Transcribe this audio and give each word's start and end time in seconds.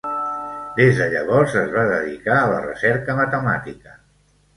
Des 0.77 1.01
de 1.01 1.07
llavors 1.11 1.53
es 1.61 1.69
va 1.75 1.83
dedicar 1.91 2.37
a 2.37 2.47
la 2.53 2.63
recerca 2.65 3.15
matemàtica. 3.21 3.95